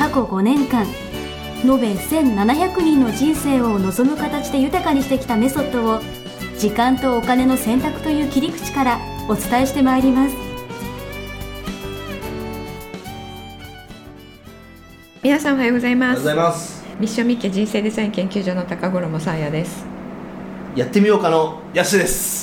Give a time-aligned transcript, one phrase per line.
[0.00, 0.86] 過去5年間
[1.62, 6.00] 延べ1700人の人生を望む形で豊かにしてきたメソッドを
[6.58, 10.34] 時間とお金の選択という切り口からお伝えしてまいります。
[15.22, 16.82] 皆さんおはようございおはようごますざいます。
[16.98, 19.84] ミッションミッケ人生デザイン研究所の高頃もさあやです。
[20.76, 22.39] やってみようかのヤシです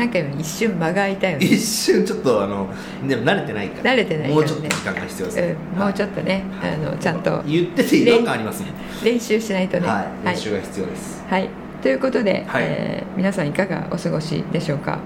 [0.00, 1.44] なんか今一瞬間が空いたよね。
[1.44, 2.66] 一瞬ちょっとあの
[3.06, 3.92] でも慣れてないから。
[3.92, 4.34] 慣れてないね。
[4.34, 7.42] もうちょっと時間が必要ですね、うん、もうちょっとね、あのちゃんと。
[7.42, 8.72] 言ってて違和感ありますもん。
[9.04, 9.86] 練習しないとね。
[9.86, 9.96] はい。
[9.96, 10.34] はい。
[10.34, 11.50] 練習が必要です、はい。
[11.82, 12.64] ということで、はい。
[12.64, 14.98] えー皆さんいかがお過ごしでしょうか？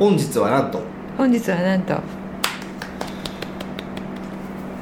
[0.00, 0.80] 本日はなんと。
[1.16, 1.94] 本日はなんと。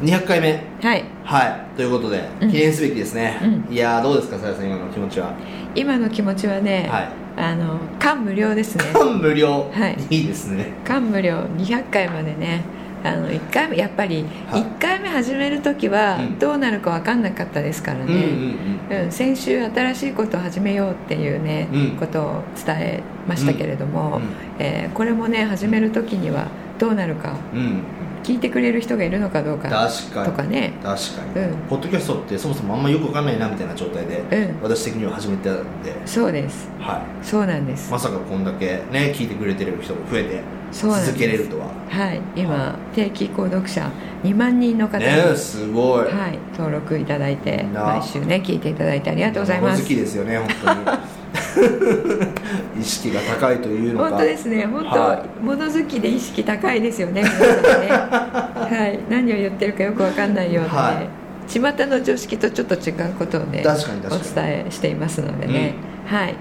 [0.01, 0.65] 200回目。
[0.81, 1.05] はい。
[1.25, 1.77] はい。
[1.77, 2.51] ということでうん。
[2.51, 3.39] 記念すべきですね、
[3.71, 5.35] ういやーどうですかさやさん今の気持ちは？
[5.75, 7.09] 今の気持ちはね、はい
[7.41, 8.85] あの感無量ですね。
[8.93, 10.15] 感無量、はい。
[10.17, 10.67] いいですね。
[10.85, 11.39] 感無量。
[11.39, 12.63] 200回までね。
[13.03, 14.63] あの1回目やっぱりはい。
[14.63, 16.39] 1回目始める時はうん。
[16.39, 19.11] どうなるか分かんなかったですからうんうんね、うん。
[19.11, 21.91] 先週新しいことを始めようっていうね、うん。
[21.97, 24.23] ことを伝えましたけれども、うん
[24.59, 27.83] えーこれもね始める時にはどうなるかうんうん
[28.23, 30.27] 聞いてくれる人がいるのかどうか確かに。
[30.27, 30.73] とかね。
[30.83, 31.59] 確かに、うん。
[31.69, 34.63] ポッドキャストってそもそもあんまよくわかんないなみたいな状態で、うん。
[34.63, 36.07] 私的には始めてたんで。
[36.07, 36.69] そうです。
[36.79, 37.25] はい。
[37.25, 37.91] そうなんです。
[37.91, 41.67] まさかこんだけね聞いてくれてる人も増えて続けれるとは。
[41.89, 42.21] はい。
[42.37, 43.91] 今定期購読者
[44.23, 47.85] 2万人の方に、ねえすごい、はい、登録いただいてな。
[47.85, 49.83] 毎週ね聞いていただいてありがとうございます。
[49.83, 50.49] 物好きですよね本
[50.85, 50.99] 当に
[52.79, 54.11] 意識が高いというのか。
[54.11, 54.67] 本当ですね。
[54.67, 57.89] 本当、は物好きで意識高いですよね皆さんね。
[58.79, 58.99] はい。
[59.09, 61.09] 何を言ってるかよくわかんないようなね、はい。
[61.49, 64.23] 巷の常識とちょっと違うことをね確かに確かに。
[64.31, 65.75] お伝えしていますのでね、
[66.07, 66.35] はい。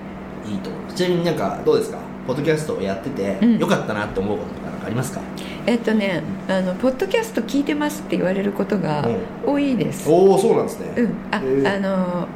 [0.49, 1.97] いいとちなみになんかどうですか？
[2.27, 3.57] ポッドキャストをやってて、うん。
[3.57, 5.21] よかったなって思うこととかなんかありますか？
[5.65, 9.07] えっとねあのポッドキャスト聞いてますって言われることが
[9.45, 10.87] 多いです、おおそうなんですね。
[10.97, 11.09] うん。
[11.31, 11.41] あ、
[11.75, 12.27] あの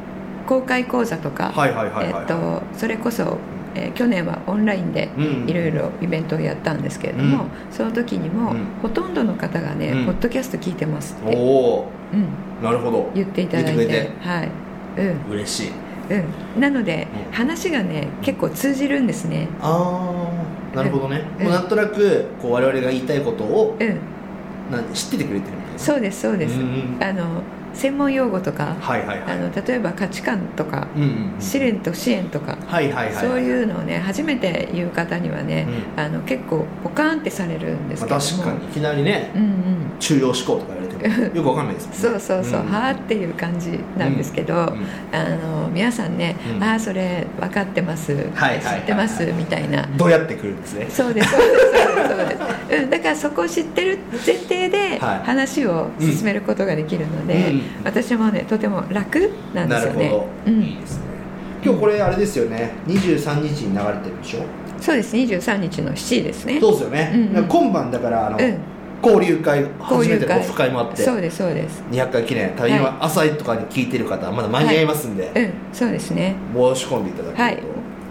[0.48, 1.54] 公開講座とか、
[2.76, 3.38] それこそ、
[3.76, 5.50] えー去年はオンラインでうん。
[5.50, 7.50] いろいろイベントをやったんですけれども、うん。
[7.72, 8.66] その時にも、うん。
[8.82, 10.06] ほとんどの方がね、うん。
[10.06, 11.36] ポッドキャスト聞いてますって、
[12.62, 13.12] なるほど。
[13.16, 14.52] 言っていただいててはい。
[14.98, 15.32] うん。
[15.32, 15.72] 嬉しい。
[16.56, 17.34] うん、なので、うん。
[17.34, 19.48] 話がね結構通じるんですね。
[19.62, 20.30] あ
[20.74, 21.50] あなるほどね、うん。
[21.50, 23.98] なんとなくこう我々が言いたいことをうん。
[24.72, 25.80] なん知っててくれてるみたいな。
[25.80, 26.98] そうですそうです、うん。
[27.02, 27.42] あの
[27.74, 29.32] 専門用語とか、はいはいはい。
[29.32, 31.42] あの例えば価値観とか、うんうんうん。
[31.42, 35.68] 試練と支援とか、はいはいはい、そういうのをね初めて言う方にはね、
[35.98, 38.70] うあの結構ポカーンってされるんですけまあ、ども、確かに。
[38.70, 39.54] いきなりねうんうん。
[40.00, 40.76] 中庸思考とか
[41.36, 42.66] よくわかんないですそうそうそう、ん。
[42.72, 44.62] はあっていう感じなんですけど、うん。
[45.12, 46.64] あの皆さんね、うん。
[46.64, 49.26] ああそれ分かってます、はい知ってます？
[49.38, 49.88] みたいな。
[49.98, 50.88] どうやってくるんですね？
[50.90, 52.38] そうですそうですそうです。
[52.82, 55.26] そうだからそこを知ってる前提ではい。
[55.26, 60.12] 話を進めることができるので、うん私もねとても楽なんですよね。
[60.48, 61.04] いいですね。
[61.64, 62.72] 今日これあれですよね。
[62.88, 64.40] 23日に流れてるでしょ？
[64.80, 65.16] そうです。
[65.16, 66.60] 23日の7時ですね。
[66.60, 67.34] そうですよね、うんうん。
[67.34, 68.58] だから今晩だからあの、うん
[69.04, 70.70] 交流会初めてのオフ会。
[70.72, 71.04] もあって。
[71.04, 71.84] そうですそうです。
[71.92, 72.52] 200回記念。
[72.56, 76.36] 多分はい今朝とかに聞いてる方はまだ間に合いますんで、うんそうですね。
[76.54, 77.64] 申し込んでいただけると、はい。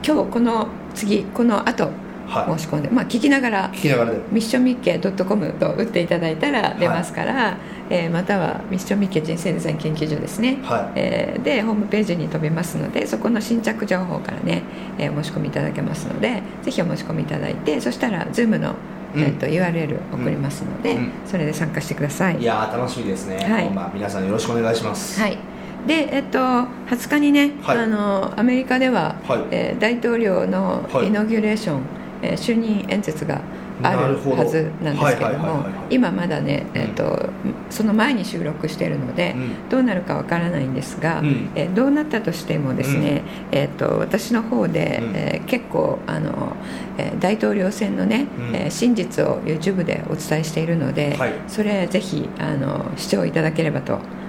[0.05, 1.91] 今日この次この後
[2.29, 2.59] はい。
[2.59, 4.19] 申し込んで、まあ聞きながら聞きながらで。
[4.31, 7.57] ミッションミッケ .com と打っていただいたら出ますから、
[7.91, 11.01] えーまたはミッションミッケ人生デザイン研究所ですね、はい。
[11.01, 14.63] えーでホームページに飛べますのでそこの新着情報からね、
[14.99, 18.77] えー申し込みいただけますのでぜひお申し込みいただいてそしたら Zoom の、うん
[19.15, 21.13] えー、と URL 送りますので、うん。
[21.27, 22.39] それで参加してください。
[22.39, 23.71] いやー楽しみですね、はい。
[23.71, 25.39] まあ、皆さんよろしくお願いします、はい。
[25.87, 27.79] でえっと、20日にね、はい。
[27.79, 29.45] あのアメリカでは、はい。
[29.51, 31.09] えー大統領のはい。
[31.09, 31.81] イノギュレーション、
[32.23, 33.41] えー就任演説が
[33.83, 37.29] あるはずなんですけども今まだね、えー、と
[37.71, 39.69] その前に収録しているので、うん。
[39.69, 41.51] どうなるかわからないんですが、うん。
[41.55, 45.17] えーどうなったとしてもですね、えー、と私の方で、うん。
[45.17, 46.57] えー結構あの、
[46.99, 48.55] えー大統領選のね、うん。
[48.55, 51.33] えー真実を YouTube でお伝えしているので、はい。
[51.49, 54.22] それぜひあの視聴いただければと思います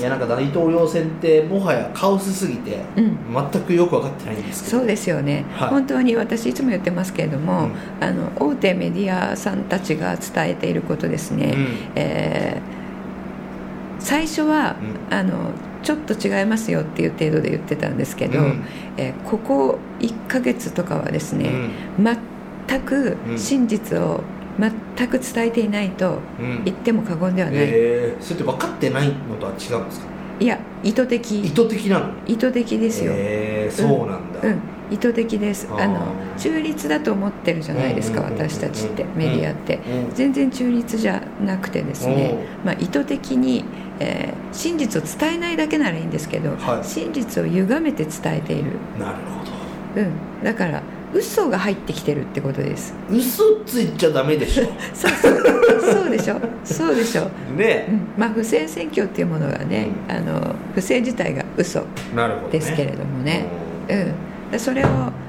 [0.00, 3.18] いやなんか大統領選ってもはやカオスすぎて、うん。
[3.52, 5.68] 全くよく分かってないんですそうですよね、はい。
[5.68, 8.04] 本当に私いつも言ってますけれども、うん。
[8.04, 11.76] あの大手メディアさんたちが伝えていることですね、うん。
[11.94, 12.76] えー
[13.98, 14.76] 最初は、
[15.10, 15.50] うあの
[15.82, 18.64] ちょっと違いますよっていう程度で言ってたんですけど、うん。
[18.96, 21.50] えーここ1ヶ月とかはですね、
[21.98, 23.38] 全くうん。
[23.38, 24.22] 真実を
[24.58, 26.46] 全く伝えていないとうん。
[26.46, 30.06] うん言っても過言ではない、えー、それって分かってないのとは違うんですか？
[30.38, 31.40] いや意図的。
[31.40, 32.12] 意図的なの？
[32.26, 34.60] 意図的ですよ、えー、そうなんだ、うん、
[34.90, 35.66] 意図的です。
[35.70, 39.76] あの中立だと思ってるじゃないですかうんうんうんうん私たちってメディアって。
[39.76, 43.64] うん全然中立じゃなくてですね、まあ、意図的に、
[44.00, 46.84] えー真実を伝えないだけならいいんですけど、はい。
[46.84, 50.82] 真実を歪めて伝えている、なるほうん、だから
[51.16, 52.94] 嘘が入ってきてるってことです。
[53.10, 54.64] ど嘘ついちゃダメでしょ。
[54.92, 55.92] そうそう。
[55.92, 56.40] そうでしょ。
[56.62, 58.00] そうでしょ、ねうん。
[58.18, 61.84] まあ、不正選挙っていうものがね、うあの不正自体が嘘
[62.52, 63.46] ですけれどもね。
[63.88, 63.98] うん。
[63.98, 64.14] うん、
[64.50, 64.88] でそれを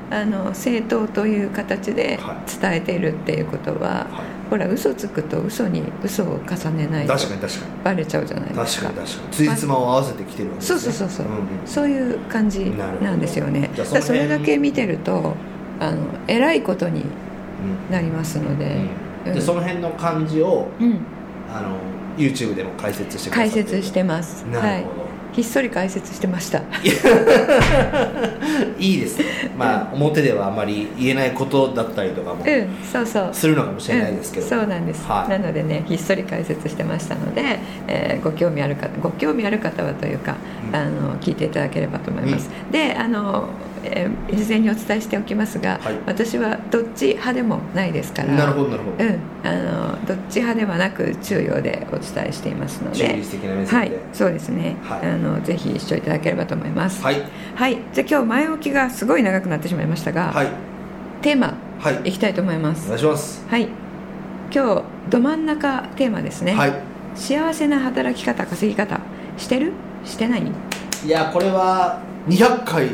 [0.10, 7.72] あの政党という形では伝えているっていうことは、はほら嘘つくと嘘に嘘を重ねないい、と確かに確かに。
[7.83, 8.88] バレちゃうじゃないですか。
[8.88, 9.31] 確かに確かに。
[9.31, 13.69] ついつまを合わせてきてるわけです、ね、そうそうそうそう、んんそういう感じなんですよね。
[13.75, 15.36] だそれだけ見てると
[15.79, 15.97] あの
[16.27, 17.06] 偉いことに
[17.89, 18.65] なりますので、
[19.25, 19.29] うん。
[19.29, 19.33] うん。
[19.33, 21.00] でその辺の感じをうん。
[21.50, 21.77] あの
[22.18, 24.44] YouTube でも解説してくださ解説してます。
[24.45, 26.59] はいなるほど、ひっそり解説してました。
[28.79, 29.19] い、いです。
[29.19, 29.25] ね
[29.57, 33.29] まあ表ではあまり言えないことだったりとかもうんそうそう。
[33.31, 35.29] するのかもしれないですけど、うんそうなんです、はい。
[35.29, 40.35] なのでねひっそり解説してましたので、えーご興味ある方ご興味ある方はというか、
[40.69, 40.75] うん。
[40.75, 43.45] あの聞いていただければと思います、であの、
[43.83, 45.95] えー事前にお伝えしておきますが、はい。
[46.06, 49.53] 私はどっち派でもないですからなるほどなるほど、うん、あ
[49.95, 52.97] のどっち派ではなく中庸でお伝えしていますので。
[53.07, 53.75] 中立的な目線で。
[53.77, 55.00] はいそうですね、はい。
[55.01, 57.03] あのぜひ一緒いただければと思います。
[57.03, 57.21] はい。
[57.56, 60.47] はい、じゃあ今日前置きがすごい長くなってしまいましたが、はい。
[61.21, 62.09] テーマはい。
[62.09, 63.45] いきたいと思いまおす願いします。
[63.47, 63.68] はい。
[64.53, 66.74] 今日ど真ん中テーマですね、はい。
[67.15, 69.00] 幸せな働き方稼ぎ方。
[69.38, 69.74] してる？
[70.03, 70.51] してない？
[71.06, 72.88] いやこれは200回。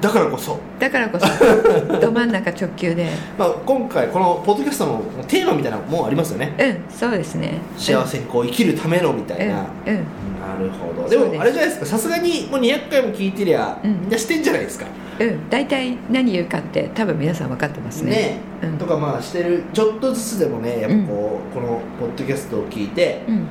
[0.00, 1.26] だからこそ、だからこそ。
[1.98, 3.08] ど真ん中直球で。
[3.38, 6.52] まあ、今回このポッドキャストのテーマみたいなのもありますよね。
[6.58, 7.58] うんそうですね。
[7.78, 10.04] 幸せにこう生きるためのみたうんいな、うん、うん
[10.44, 11.08] なるほど。
[11.08, 11.86] でもあれじゃないですか。
[11.86, 14.00] さすがにもう200回も聞いてりゃ、うん。
[14.02, 14.86] みんなしてんじゃないですか。
[15.18, 18.10] うん、大体何言うかって多分皆さん分かってますね。
[18.10, 18.40] ね。
[18.62, 18.78] うん。
[18.78, 23.34] とかまあしてるちょっとずつでもねやっぱこう、このポッドキャストを聞いて、うん。
[23.34, 23.46] うん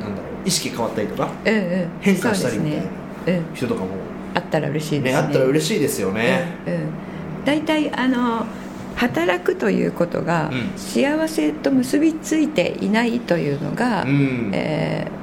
[0.00, 1.88] なんだろう意識変わったりとかうんうん。
[2.00, 3.88] 変化したりみたいな人とかも。
[4.34, 5.10] あったら嬉しいですね。
[5.12, 6.74] ねあったら嬉しいですよね、うん。
[6.74, 6.80] うん、
[7.44, 8.46] 大体あの
[8.96, 10.72] 働くということがうん。
[10.76, 14.50] 幸せと結びついていないというのが、うん。
[14.52, 15.21] えー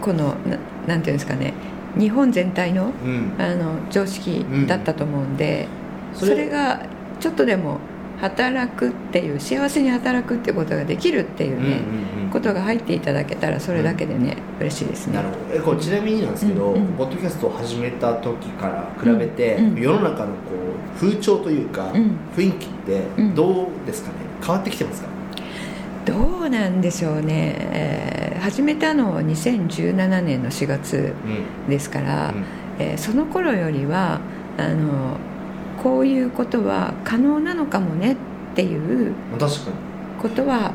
[0.00, 1.52] このななんていうんですかね。
[1.98, 3.32] 日本全体のうん。
[3.38, 5.66] あの常識だったと思うんで、
[6.14, 6.48] それ。
[6.48, 6.80] が
[7.18, 7.78] ちょっとでも
[8.20, 12.30] 働くっていう幸せに働くっていうことができるっていうね、うんうんうん。
[12.30, 15.14] ことが入っていただけたらそれだけでね、嬉しいですね。
[15.14, 15.40] なるほど。
[15.54, 16.86] えこれちなみになんですけど、うんうん。
[16.92, 19.64] ポッドキャストを始めた時から比べて、うん。
[19.72, 19.80] うん。
[19.80, 20.32] 世の中のこ
[20.96, 22.16] う風潮というか、うん。
[22.36, 23.34] 雰囲気ってうん。
[23.34, 24.14] どうですかね？
[24.42, 25.08] 変わってきてますか、
[26.06, 26.14] ど
[26.46, 31.14] うなんでしょうね、えー始めたのは2017年の4月
[31.66, 31.70] うん。
[31.70, 32.44] ですから、うん。
[32.78, 34.20] えーその頃よりは
[34.56, 35.16] あの
[35.82, 38.16] こういうことは可能なのかもねっ
[38.54, 39.14] ていう
[40.20, 40.72] ことは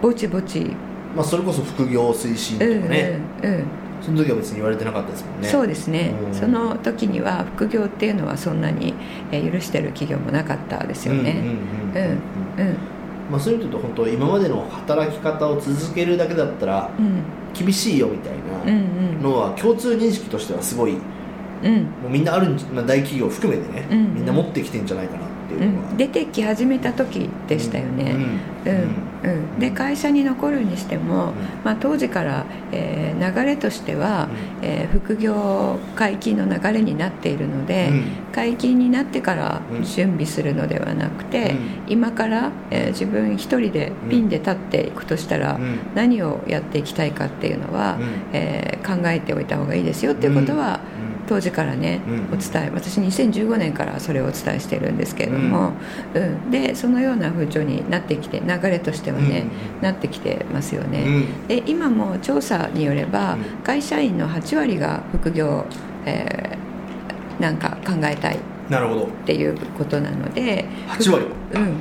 [0.00, 0.74] ぼちぼち、
[1.14, 3.64] まあ、それこそ副業推進とうんかね、うんうん
[4.02, 5.48] その時は別に言われてなかったですもんね。
[5.48, 6.34] そうですね、うん。
[6.34, 8.92] その時には副業っていうのはそんなに、
[9.32, 11.30] えー許してる企業もなかったですよね。
[11.94, 12.18] うんうんうん。
[12.60, 12.76] うんうん
[13.30, 17.22] まあ、そういう意味で言うと本当今までの働き方を続けるだけだったらうん。
[17.54, 20.96] 厳しいよみたいうんなのは共通認識としてはすごい
[21.62, 21.74] うん。
[21.74, 24.14] うんもうみんなあるんじまあ、大企業含めてね、うん。
[24.14, 28.12] みんな持ってきてんじゃないかなっていううのは、ん、出てき始めた時でしたよね。
[28.66, 28.72] うん。
[28.72, 31.32] うんうん、で会社に残るにしても、
[31.64, 34.28] まあ、当時から、えー流れとしては、
[34.60, 38.04] えー副業解禁の流れになっているので、うん。
[38.32, 39.82] 解禁になってからうん。
[39.84, 41.92] 準備するのではなくて、うん。
[41.92, 45.78] 今から、えー自分一人でピンで立っていくとしたら、うん。
[45.94, 48.06] 何をやっていきたいかっていうのは、うん。
[48.32, 50.80] えー考えておいた方がいいですよっていうことは、
[51.26, 52.34] 当時からね、うん。
[52.34, 55.72] お伝え私2015年からそれをお伝えしてるんですけれども、
[56.14, 56.50] うん。
[56.50, 59.46] でそのような風潮になってきて流れとしてはね、
[59.80, 61.04] なってきてますよね。
[61.06, 61.10] う
[61.44, 61.46] ん。
[61.48, 63.42] で今も調査によれば、うん。
[63.64, 65.64] 会社員の8割が副業、
[66.06, 66.64] えー
[67.40, 68.36] なんか考えたい。
[68.36, 68.38] っ
[68.70, 69.06] なるほど。
[69.26, 71.26] ていうことなので8割。
[71.54, 71.76] うん、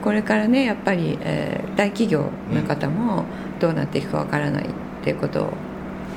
[0.00, 3.24] これからねやっぱり、えー大企業の方も
[3.58, 4.66] どうなっていくかわからないっ
[5.02, 5.52] ていうことを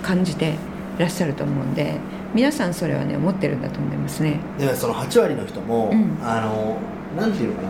[0.01, 0.55] 感じて
[0.97, 1.95] いらっしゃると思うんで
[2.33, 4.39] 皆さんそれはね思ってるんだと思いますね。
[4.57, 6.17] でもその8割の人も、うん。
[6.21, 6.77] あの
[7.15, 7.69] なんていうのかな。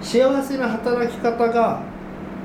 [0.00, 1.80] 幸せな働き方が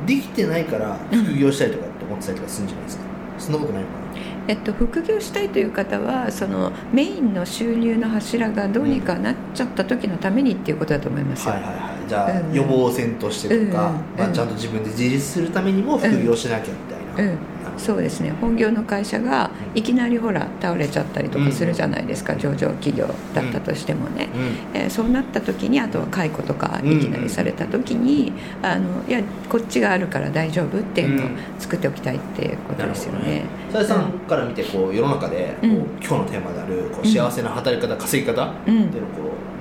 [0.05, 3.03] できてないから副業したいとかって思ってたりとかするんじゃないですか、
[3.37, 3.99] そんなことないのかな。
[4.47, 12.09] えっと、副業したいという方はそのメインの収入の柱がどうにかなっちゃった時のためにっていうことだと思いますよ、はいはいはい。
[12.09, 12.53] じゃあ、うん。
[12.53, 14.33] 予防線としてとか、うんまあ、うん。
[14.33, 17.33] ちゃんと自分で自立するためにも副業しなきゃみたいな、
[17.79, 18.33] そうですね。
[18.41, 24.27] 本業の会社がいきなりほら倒れちゃったりとかするじゃないですか、上場企業だったとしてもね、
[24.73, 24.79] うん。
[24.81, 31.35] えーそうなった時にあとは解雇とかうんいきなりされた時に、あのいやこっちがあるから大丈夫っていうのをうん。
[31.57, 33.43] 作っておきたいっていうことですよね。
[33.71, 38.97] さやさんから見てこう世の中でこう、うん今日のテーマであるこう幸せな働き方、稼ぎ方ってうんいうのをこ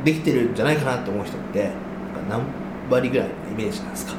[0.03, 1.71] うできてるんじゃないかなって思う人って
[2.29, 2.41] 何
[2.91, 4.13] 割ぐらいのイメージなんですか？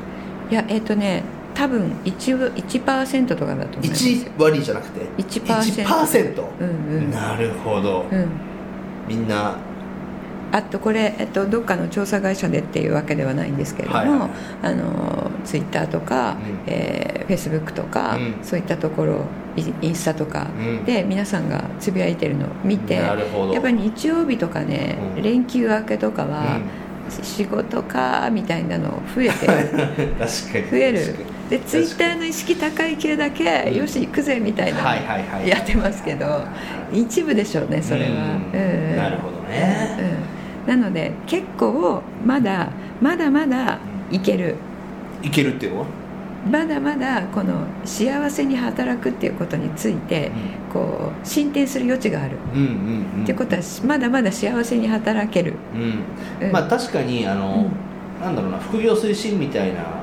[0.52, 1.24] いやえっ、とね
[1.60, 4.16] 多分 1, 1%とかだと思いますよ。
[4.16, 7.12] 1割じゃなくて？1% 1%うんうん。
[7.12, 8.30] なるほど、うん。
[9.10, 9.58] みんな？
[10.54, 14.30] あとこれ、えっと、どっかの調査会社でっていうわけではないんですけれども、はい
[14.64, 16.74] あのツイッターとか、うん。
[16.74, 18.36] えー、フェイスブックとか、うん。
[18.42, 19.26] そういったところ
[19.58, 20.86] イインスタとかうん。
[20.86, 23.54] で皆さんがつぶやいてるのを見て、なるほど。
[23.54, 25.24] やっぱり日曜日とかね、うん。
[25.24, 27.24] 連休明けとかは、うん。
[27.24, 29.48] 仕事かみたいなの増えて
[30.70, 31.16] 増える
[31.50, 33.76] でツイッターの意識高い系だけ、うん。
[33.78, 34.96] よし行くぜみたいな、
[35.44, 36.44] やってますけど
[36.94, 38.38] 一部でしょうねそれは、
[38.96, 39.98] なるほどね、
[40.66, 42.70] うん、なので結構まだ
[43.02, 43.80] まだまだ
[44.12, 44.56] いける。
[45.24, 45.86] いけるっていうのは、
[46.50, 50.32] まだまだこの幸せに働くっていうことについて
[50.72, 52.68] こう進展する余地がある、うんうん
[53.18, 53.24] うん。
[53.24, 55.78] ってことはまだまだ幸せに働ける、う
[56.44, 56.48] ん。
[56.48, 56.52] うん。
[56.54, 57.70] まあ確かにあの、
[58.22, 59.99] なんだろうな副業推進みたいな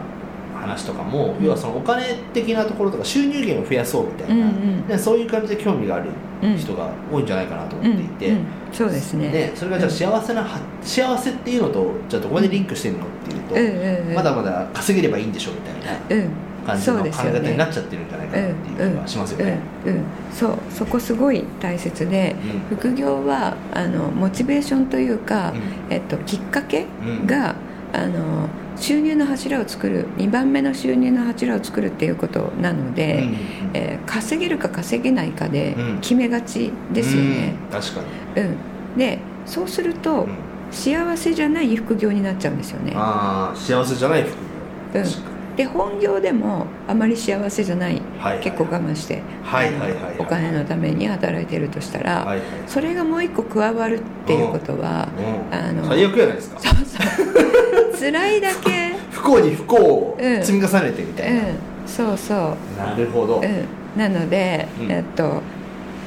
[0.67, 1.45] 話とかも、うん。
[1.45, 4.87] 要はそのお金的なところとか収入源を増やそうみたいな、うんうん。
[4.87, 6.11] でそういう感じで興味がある
[6.43, 6.57] うん。
[6.57, 9.31] 人が多いんじゃないかなとうん思っていて、うんそうですね。
[9.31, 14.15] でそれがじゃあ幸せな、は幸せっていうのとじゃあどこまでリンクしてるのっていうと、うんうんうん。
[14.15, 16.31] まだまだ稼げればいいんでしょみたいなうん。
[16.67, 19.59] 感じの考え方になっちゃってるんじゃないかなっていう気はしますよね。
[19.85, 19.93] うん。
[19.93, 19.99] うん。
[19.99, 20.05] うん。
[20.33, 22.35] そうそこすごい大切で、
[22.71, 22.77] うん。
[22.77, 25.55] 副業はあのモチベーションというか、う
[25.91, 27.27] えっと、きっかけうん。
[27.27, 27.55] が、
[27.93, 33.37] あの収入の柱を作る2番目の収入の柱を作るっていうことなので、うん。
[33.75, 36.01] えー稼げるか稼げないかでうん。
[36.01, 37.63] 決めがちですよね。
[37.71, 37.81] うん。
[37.81, 38.59] 確かに、うん。
[38.97, 40.53] でそうすると、うん。
[40.71, 42.93] 幸せじゃない副業になっちゃうんですよね。
[42.97, 44.61] ああ幸せじゃない副業、
[44.95, 45.05] うん。
[45.05, 50.17] 確かにで本業でもあまり幸せじゃない、はいはい結構我慢して、はいはいはいはい。
[50.19, 52.47] お金のために働いてるとしたら、はいはい。
[52.67, 55.59] それがもう一個加わるっていうことは、うん。
[55.59, 56.61] あの最悪じゃないですか。
[56.61, 57.99] そうそう。
[57.99, 60.45] 辛いだけ、不幸に不幸をうん。
[60.45, 61.47] 積み重ねてみたいな、うん、
[61.87, 64.93] そうそう、なるほど、うん、なので、うん。
[64.93, 65.43] えっと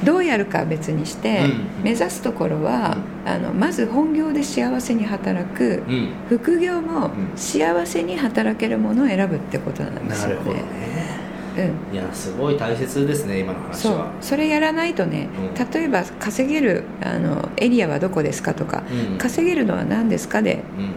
[0.04, 1.40] どうやるかは別にして、
[1.78, 1.84] うん。
[1.84, 6.08] 目指すところは、あのまず本業で幸せに働く、うん。
[6.28, 7.36] 副業もうん。
[7.36, 10.52] 幸せに働けるものを選ぶってことなんですよね。
[10.54, 10.62] ね。
[11.90, 11.94] うん。
[11.94, 13.98] いやすごい大切ですね今の話そう。
[13.98, 15.70] はそれやらないとね、うん。
[15.72, 19.18] 例えば稼げるあのエリアはどこですかとか、うん。
[19.18, 20.92] 稼げるのは何ですかでうん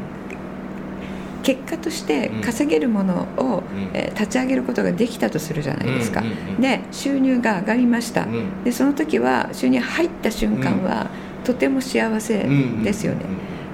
[1.43, 2.41] 結果としてうん。
[2.41, 3.89] 稼げるものを、うん。
[3.93, 6.23] えー立ち上げることができたとするじゃないですか、
[6.59, 8.63] で収入が上がりました、うん。
[8.63, 11.07] でその時は収入入った瞬間は、
[11.43, 12.47] とても幸せ
[12.83, 13.25] ですよね、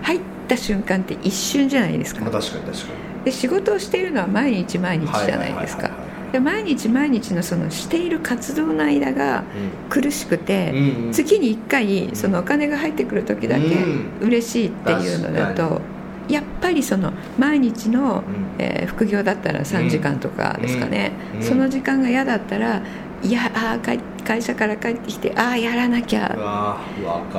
[0.01, 2.83] 入った瞬間って一瞬じゃないですか、まあ、確かに確か
[3.19, 3.25] に。
[3.25, 5.91] で仕事をしているのは毎日毎日じゃないですか。
[6.31, 9.43] で毎日毎日のそのしている活動の間が
[9.89, 10.73] 苦しくて、
[11.11, 14.09] 月に1回そのお金が入ってくる時だけうん。
[14.21, 15.81] 嬉しいっていうのだ確と、
[16.29, 18.63] やっぱりその毎日の、うん。
[18.63, 21.43] えー副業だったら3時間とかですかね、うん。
[21.43, 22.81] その時間が嫌だったら
[23.21, 23.79] いやあ
[24.25, 26.77] 会社から帰ってきてああやらなきうゃ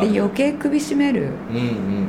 [0.00, 1.28] で余計首絞める。
[1.50, 2.08] うんうんうんうん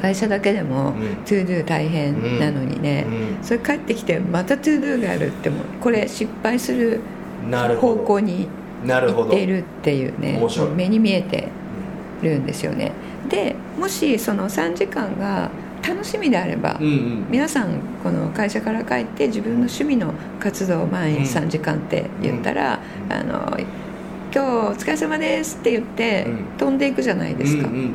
[0.00, 1.16] 会社だけでも、うん。
[1.24, 3.44] トゥードゥ大変なのにね、うん。
[3.44, 7.00] それ帰ってきてまたトゥードゥがあるってもこれ失敗する
[7.80, 8.48] 方向に
[8.84, 9.24] なるほど。
[9.24, 10.40] 行っているっていうね。
[10.76, 11.48] 目に見えて
[12.22, 12.92] るんですよね。
[13.28, 15.50] でもしその3時間が
[15.86, 23.58] 楽しみであれば、うんうん皆さんこの会社から帰って自分の趣味の活動を毎日うん3時間って言ったら「うんあの
[24.34, 26.44] 今日お疲れ様です」って言ってうん。
[26.58, 27.92] 飛んでいくじゃないですか、うんうんうんうん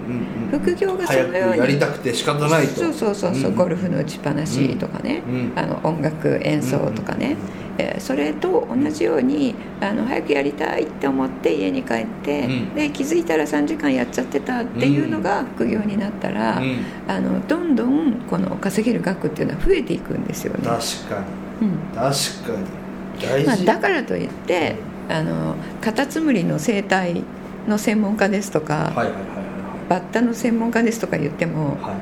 [0.53, 2.75] 副業がそのようにやりたくて仕方ないと。
[2.75, 3.55] そうそうそうそう、ん。
[3.55, 5.51] ゴルフの打ちっぱなしとかね、うん。
[5.55, 7.35] あの音楽演奏とかね、
[7.77, 12.75] えーそれと同じようにあの早くやりたいって思って家に帰って、うん。
[12.75, 16.85] で気づいたら3時間やっちゃってたっていうのが副業になったら、うん。
[17.07, 20.59] あのどんどんこの稼げる額っていうのは増えていくんですよね。
[20.63, 21.23] 確か
[21.61, 21.67] に。
[21.67, 21.77] うん。
[21.93, 22.83] 確かに。
[23.21, 24.75] 大事、まあ、だからといって
[25.09, 27.23] あのカタツムリの生態
[27.67, 29.13] の専門家ですとか、はいはいはい
[29.89, 31.81] バッタの専門家ですとか言ってもはい。
[31.81, 31.93] はい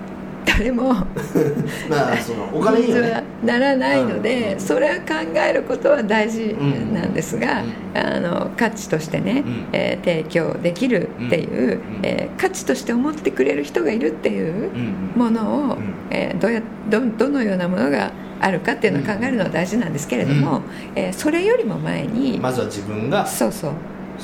[0.43, 0.93] 誰も
[1.89, 4.59] まあそのお金にはねならないので、うん。
[4.59, 6.55] それは考えることは大事
[6.93, 7.97] なんですが、うん。
[7.97, 9.65] あの価値としてね、うん。
[9.73, 11.99] えー提供できるっていう、うん。
[12.03, 15.11] えー価値として思ってくれる人がいるっていううん。
[15.15, 15.93] ものを、うん。
[16.11, 20.63] えーどうやどどのようなものがあるかっていうのを考えるのは大事なんですけれども、うん。
[20.95, 23.71] えーそれよりも前に、まずは自分がそうそう、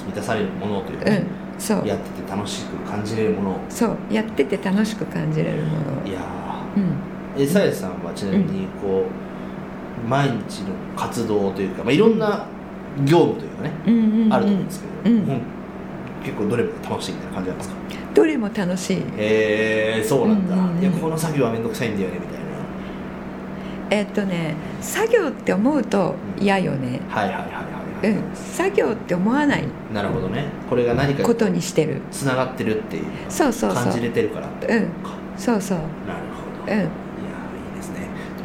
[0.06, 1.24] 満たされるものというかね
[1.56, 1.88] うん、そう。
[1.88, 3.60] やってて楽しく感じれるもの。
[3.70, 3.98] そう。
[4.12, 6.08] やってて楽しく感じれるもの。
[6.08, 6.20] いや
[6.76, 12.46] うんーえさやさんはちなみにこう、毎日の活動というか、まあ、いろんな
[13.06, 14.34] 業務というかね、うんうんうん。
[14.34, 15.30] あると思うんですけど、うん。
[15.30, 15.42] うん。
[16.24, 17.76] 結構どれも楽しいみたいな感じなんですか？
[18.14, 18.98] どれも楽しい。
[18.98, 19.02] へ
[20.00, 20.82] えそうなんだ、うんうんうん。
[20.82, 22.46] いやこの作業は面倒くさいんだよねみたいな。
[23.92, 27.00] えっとね作業って思うと嫌よね。
[27.10, 27.62] はいはいはいはい、は
[28.04, 28.16] い。
[28.16, 28.36] うん。
[28.36, 29.64] 作業って思わない。
[29.94, 30.46] なるほどね。
[30.70, 32.02] これが何かことにしてる。
[32.12, 33.84] つながってるっていうそうそうそう。
[33.84, 34.84] 感じれてるからうん。
[34.86, 34.90] か
[35.38, 35.78] そうそう。
[35.78, 35.90] なる
[36.66, 36.90] ほど、うん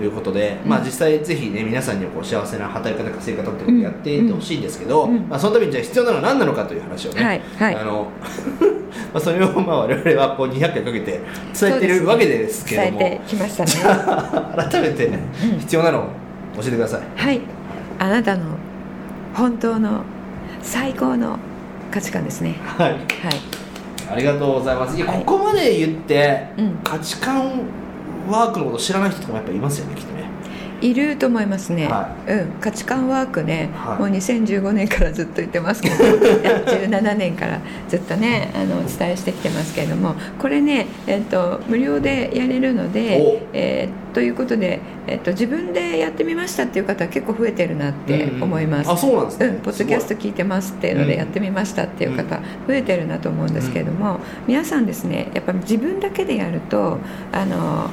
[0.05, 0.71] いうことで、うん。
[0.71, 5.29] まあ、実際ぜひね皆さんにはこう幸せな働き方稼ぎ方っていうのをやっていってほしいんですけど、うん。
[5.29, 7.77] まあ、そのためにじゃあ必要なのは何なのかという話をね、はいはい。
[7.77, 8.11] あの
[9.13, 11.21] まあそれをまあ我々はこう200回かけて
[11.59, 13.71] 伝えてるわけですけれども、伝えてきましたね。
[14.71, 15.59] 改めて、うん。
[15.61, 16.03] 必要なのを
[16.57, 17.01] 教えてください。
[17.17, 17.41] はい。
[17.99, 18.45] あなたの
[19.35, 20.03] 本当の
[20.63, 21.39] 最高の
[21.91, 22.57] 価値観ですね。
[22.65, 22.93] はい。
[22.93, 23.01] はい。
[24.11, 24.97] ありがとうございます。
[24.97, 26.79] いや、はいここまで言って、うん。
[26.85, 27.63] 価値観
[28.29, 30.23] ワークのこと知らない人とかもやっぱいますよねきっとね。
[30.83, 33.99] いると思いますね、はうん、価値観ワークね、はい。
[34.01, 35.95] もう2015年からずっと言ってますけど
[36.67, 40.15] 17年からずっとねあのお伝えしてきてますけれども。
[40.39, 56.99] これね、えっと無料でやれるので、えーということで、えっと自分でやってみましたっていう方は結構増えてるなって思います、うんあそうなんですね、うん、ポッドキャスト聞いてますっていうのうんでやってみましたっていう方増えてるなと思うんですけれども、皆さんですねやっぱり自分だけでやると
[57.33, 57.91] あの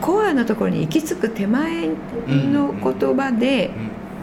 [0.00, 3.70] コアのところに行き着く手前の言葉で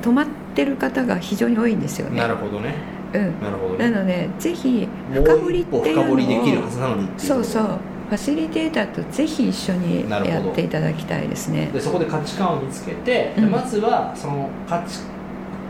[0.01, 2.29] 止まってる方が非常に多いんですようんなね。
[2.29, 2.73] るほどね。
[3.13, 3.89] うん、なるほどね。
[3.91, 7.63] なのでぜひ深掘りっていうのをできるはずなのにそうそう。
[8.09, 11.69] ファシリテーターとぜひ一緒にやっていただきたいですね。
[11.73, 13.49] でそこで価値観を見つけて、うん。
[13.51, 14.99] まずはその価値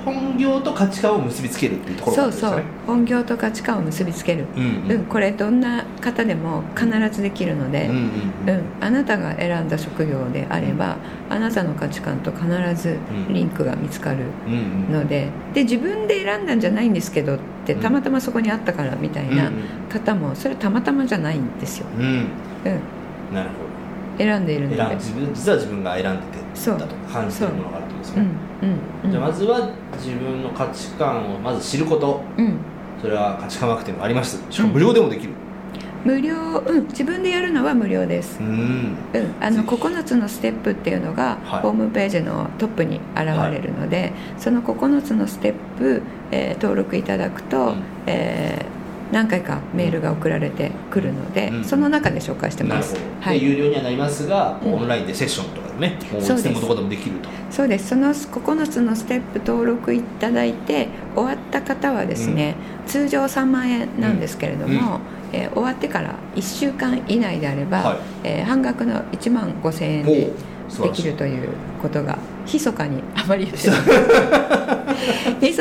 [0.06, 2.84] 本業と価値観を結びつけるっていうところそうそうなんですよね。
[2.88, 10.98] 本業と価値観を結びつける、うんうん、これどんな方でも必ずできるので、うんうんうん、あなたが選んだ職業であれば
[11.30, 12.98] あなたの価値観と必ず
[13.30, 14.26] リンクが見つかる
[14.92, 17.82] のでで自分で選んだんじゃないんですけどってうん。
[17.82, 19.52] たまたまそこにあったからみたいな
[19.90, 22.28] 方もそれたまたまじゃないんですよ、うん。
[23.34, 23.56] なるほ
[24.18, 24.96] 選んでいるので。
[24.96, 28.22] 自分実は自分が選んでてそうだと感じてるものがあるってことですね。
[28.62, 29.12] うんうんうん。
[29.12, 32.22] じゃあまずは自分の価値観をまず知ること。
[32.38, 32.58] うん。
[33.02, 34.42] それは価値観ワークっていうのがあります。
[34.50, 35.34] しかも無料でもできる。
[36.06, 38.40] 無料、うん、自分でやるのは無料です。
[38.40, 38.98] う、ん。
[39.14, 41.62] うん、あの9つのステップっていうのがはい。
[41.62, 47.84] ホームページのトップに現れるので、その9つのステップ、えー登録いただくと、うん。
[48.08, 48.83] えー
[49.14, 51.64] 何回かメールが送られてくるので、うん。
[51.64, 56.42] その中で紹介してなますはい、で有料にはなりますが、オンラインでセッションとかねもういそうです。
[56.42, 57.30] つでもどこでもできると。
[57.52, 57.90] そうです。
[57.90, 62.56] その9つのステップ登録いただいて終わった方はですね、
[62.88, 65.40] 通常3万円なんですけれども、うん。
[65.40, 67.98] えー終わってから1週間以内であれば、はい。
[68.24, 70.34] えー半額の1万5000円おで
[70.82, 71.50] できるという
[71.82, 72.18] ことが
[72.52, 73.80] 密かにあまり言ってない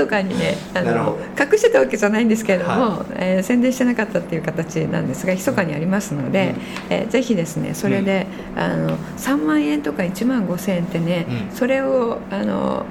[0.02, 6.54] 密かにねあの隠してたわけじゃないんですけれども、はえー宣伝してなかったっていう形なんですが密かにありますので、
[6.90, 11.56] えーぜひですねそれで、あの3万円とか1万5千円ってね、うん。
[11.56, 12.84] それをあの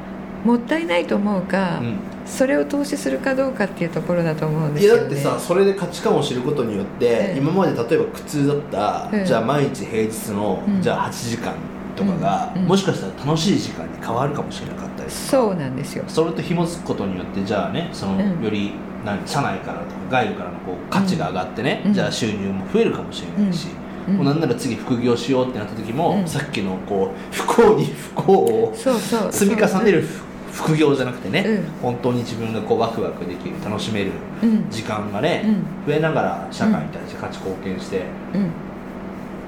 [0.43, 1.97] もったいないと思うか、うん。
[2.25, 5.01] それを投資するかどうかっていうところだと思うんですよね。
[5.01, 10.81] だってさそれで価値観を知ることによって、うん今まで例えば苦痛だった、うんじゃあ毎日平日の、うん。
[10.81, 11.53] じゃあ8時間
[11.95, 12.61] とかが、うん。
[12.63, 12.67] うん。
[12.69, 14.90] もしかしたら楽しい時間に変わるかもしれなかった。
[14.90, 16.05] りそうなんですよ。
[16.07, 18.43] それと紐づくことによってじゃあねその、うん。
[18.43, 18.71] より
[19.05, 21.93] 何社内からとか外部からのこう価値が上がってね、うん。
[21.93, 23.67] じゃあ収入も増えるかもしれないし、
[24.07, 24.15] うん。
[24.15, 26.27] もうなんなら次副業しようってなった時も、うん。
[26.27, 29.31] さっきのこう 不幸に不幸をそうそう。
[29.31, 30.07] 積み重ねる
[30.51, 31.63] 副業じゃなくてね、うん。
[31.81, 34.65] 本当に自分がこうワクワクできる楽しめるうん。
[34.69, 35.91] 時間がね、うん。
[35.91, 38.49] 増えながら社会に対して価値貢献してうん。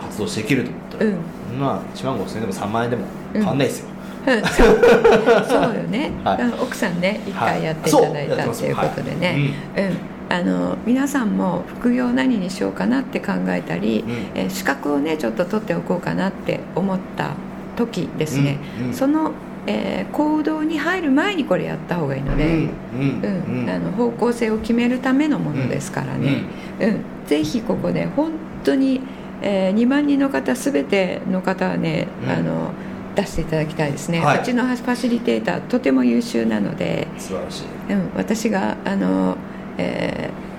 [0.01, 1.59] 活動していけると思ったら、うん。
[1.59, 3.92] まあ1万5000円でも3万円でも変わんないですよ、うん
[4.25, 5.61] そう。
[5.75, 6.41] よね、はい。
[6.41, 9.81] うん奥さんね一はい回やっていただいたっていうことでね、う。
[9.81, 10.35] ん。
[10.35, 14.11] あの皆さんも副業何にしようかなって考えたり、うん。
[14.35, 17.31] えー資格をねちょっと取っておこうかなって思った
[17.75, 18.87] 時ですね、うん。
[18.87, 18.93] うん。
[18.93, 19.31] その、
[19.67, 23.69] えー行動に入る前にこれやった方がいいので、うん。
[23.69, 26.43] あの方向性を決めるためのものですからね、
[26.79, 26.99] うん。
[27.27, 28.31] ぜひここで本
[28.63, 29.01] 当に、
[29.41, 32.31] えー2万人の方すべての方はね、うん。
[32.31, 32.71] あの
[33.15, 34.41] 出していただきたいですね、はい。
[34.41, 37.93] うちのファシリテーターとても優秀なので、素晴らしい。
[37.93, 39.37] うん、私があの、
[39.77, 40.53] えー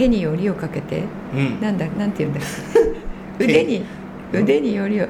[0.00, 1.60] 手によりをかけてうん。
[1.60, 2.40] なんだなんて言うんだ
[3.38, 3.84] 腕に
[4.32, 5.06] 腕によりを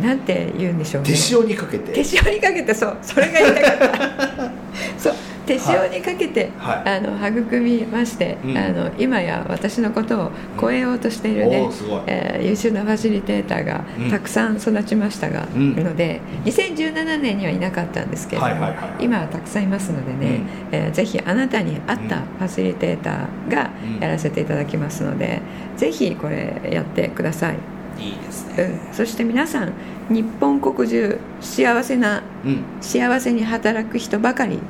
[0.00, 1.10] なんて言うんでしょうね。
[1.10, 1.92] 手塩にかけて。
[1.92, 4.50] 手塩にかけてそうそれが言いたかった。
[4.96, 5.14] そう
[5.46, 6.88] 手塩にかけて、はい。
[6.88, 8.56] あの育みまして、うん。
[8.56, 12.02] あの今や私のことを超えようとしているね、おーすごい。
[12.06, 14.10] えー優秀なファシリテーターがうん。
[14.10, 15.74] たくさん育ちましたが、うん。
[15.76, 22.22] ので2017年にはいなかったんですけれども、はいはいはい今はたくさんいますのでね、えーぜひあなたに合ったうん。
[22.38, 24.00] ファシリテーターがうん。
[24.00, 25.40] やらせていただきますので、
[25.76, 27.56] ぜひこれやってください、
[27.98, 28.56] いいですうん。
[28.56, 29.72] ね、そして皆さん
[30.08, 32.64] 日本国中幸せなうん。
[32.80, 34.60] 幸せに働く人ばかりはい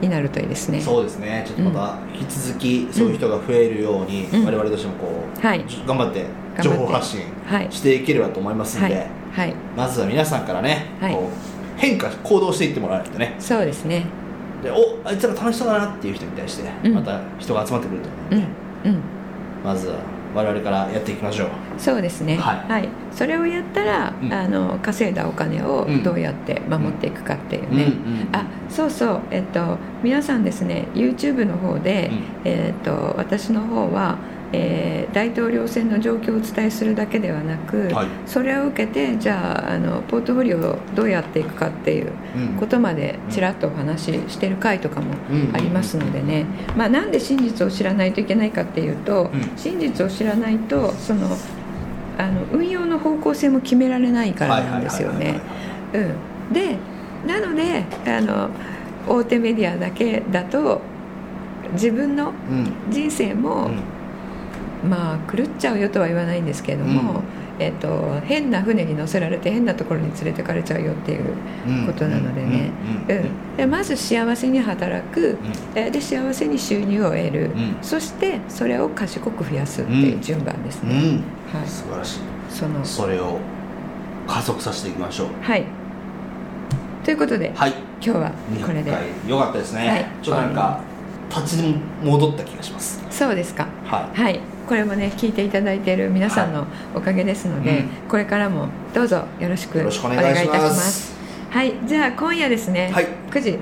[0.00, 0.80] になるといいですね。
[0.80, 1.44] そうですね。
[1.46, 4.44] ちょっとまた引き続きそういう人が増えるように、うん。
[4.44, 5.64] 我々としてもこう、はい。
[5.66, 6.26] じ頑張って。
[6.62, 7.68] 情報発信はい。
[7.70, 9.10] していければと思いますんで、はい。
[9.32, 9.54] はい。
[9.76, 11.12] まずは皆さんからね、はい。
[11.12, 13.34] こう変化行動していってもらわないとね。
[13.38, 14.06] そうですね。
[14.62, 16.94] でおあいつら楽しそうだなっていう人に対して、うん。
[16.94, 18.38] また人が集まってくると思ううん。
[18.38, 18.48] んで、
[18.90, 19.00] うん。
[19.64, 19.96] まずは
[20.34, 21.48] 我々からやっていきましょう。
[21.78, 22.36] そうですね。
[22.36, 22.88] はい。
[23.12, 24.32] それをやったら、うん。
[24.32, 26.02] あの稼いだお金をうん。
[26.02, 27.92] どうやって守っていくかっていうね、
[28.32, 29.20] あそうそう。
[29.30, 32.50] えっと皆さんですね YouTube の方で、うん。
[32.50, 34.18] えっと私の方は、
[34.54, 38.08] えー大統領選の状況をお伝えするだけではなく、はい。
[38.26, 42.56] それを受けてじゃああのポートフォリオをどうやっていくかっていううん。
[42.58, 49.52] ことまでちらっとお話ししてる回とかもうんありますのでね、まあ、なんで真実を知らないといけないかっていうと、うん。
[49.56, 51.28] 真実を知らないとその
[52.18, 55.40] あの運用の方向性も決められないからなんですよね。
[55.92, 56.52] うん。
[56.52, 56.76] で
[57.24, 58.50] なのであの
[59.06, 60.80] 大手メディアだけだと
[61.74, 62.72] 自分のうん。
[62.90, 63.70] 人生も、
[64.84, 67.22] まあ狂っちゃうよとは言わないんですけれども、うん。
[67.56, 71.34] えっと、変な船に乗せられて変なところに連れてかれちゃうよっていう
[71.68, 71.86] うん。
[71.86, 72.70] ことなのでね、
[73.08, 73.16] うん。
[73.16, 73.56] うん。
[73.56, 75.38] でまず幸せに働く、
[75.74, 77.76] えーで幸せに収入を得る、うん。
[77.80, 81.00] そしてそれを賢く増やすっていう順番ですね、うん。
[81.00, 81.12] うん
[81.60, 82.20] はい、素晴らしい。
[82.50, 82.84] その。
[82.84, 83.38] それを
[84.26, 85.28] 加速させていきましょう。
[85.40, 85.64] はい。
[87.04, 87.72] ということで、はい。
[88.04, 88.30] 今日は
[88.66, 89.30] これ200で回。
[89.30, 90.06] よかったですね、はい。
[90.22, 90.80] ちょっとなんか
[91.28, 93.00] 立ち戻った気がします。
[93.10, 93.68] そうですか。
[93.84, 97.88] ははいこれもね聞いていただいている皆さんのおかげですので、うん。
[98.08, 101.14] これからもどうぞよろしくお願いいいたします。
[101.50, 103.06] はいじゃあ今夜ですね、はい。
[103.30, 103.58] 9時よ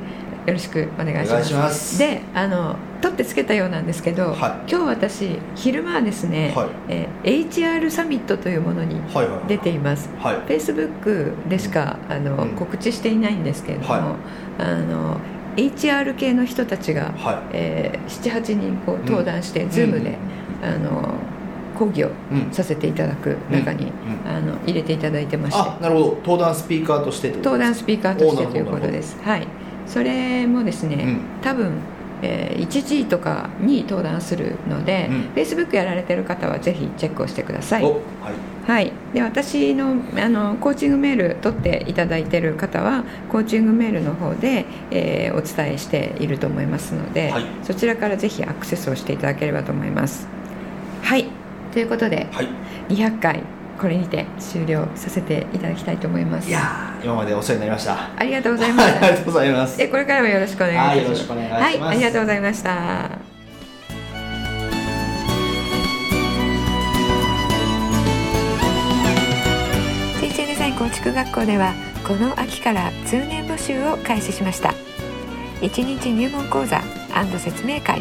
[0.47, 1.99] ろしくお願いします。
[1.99, 4.71] であの取ってつけたようなんですけど、はい。
[4.71, 6.69] 今日私昼間はですね、はい。
[6.89, 9.49] えー HR サミットというものにいはいはい。
[9.49, 10.09] 出ています。
[10.19, 10.37] はい。
[10.49, 12.51] Facebook でしかあの、うん。
[12.57, 14.17] 告知していないんですけれども、は
[14.59, 15.21] あの
[15.57, 20.17] HR 系の人たちが、はえー、78人こううん登壇して、い Zoom で、
[20.63, 21.15] あの
[21.79, 22.39] 講義をうん。
[22.47, 24.31] うんさせていただく中に、うん。
[24.31, 25.59] あの入れていただいてまして。
[25.61, 26.07] あなるほど。
[26.25, 29.17] 登壇スピーカーとして登壇スピーカーとしてということです。
[29.23, 29.47] はい。
[29.87, 31.21] それもですね、うん。
[31.43, 31.73] 多分、
[32.23, 35.17] えー1時とかに登壇するので、うん。
[35.35, 37.85] Facebook やられてる方はぜひチェックをしてください。
[37.85, 38.01] おはい。
[38.65, 47.45] はい、で私のあのコーチングメール取っていただいている方はコーチングメールの方で、えーお伝えしていると思いますので、はい。
[47.65, 50.29] そちらからぜひアクセスをしていただければと思います
[51.13, 51.27] はい。
[51.75, 52.49] ということではい。
[52.89, 53.43] 200回
[53.79, 56.49] これにて終了させていただきたいと思います。
[56.49, 58.19] いやー今までお世話になりました。
[58.19, 59.77] ありがとうございましはいありがたとうございます。
[59.77, 60.89] でこれからもよろしくお願いします。
[60.89, 61.63] はいよろしくお願いします。
[61.63, 63.11] はいありがとうございました。
[70.19, 71.75] 人生デザイン構築学校では
[72.09, 74.73] この秋から通年募集を開始しました。
[75.61, 76.81] 1日入門講座
[77.39, 78.01] 説明会